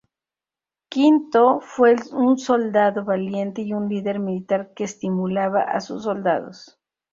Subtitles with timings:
[0.89, 6.79] Quinto fue un soldado valiente y un líder militar que estimulaba a sus soldados.